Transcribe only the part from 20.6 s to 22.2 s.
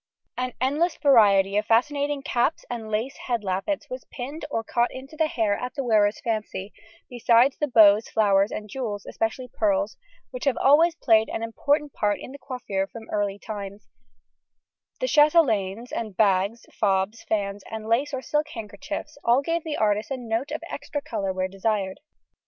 extra colour when desired.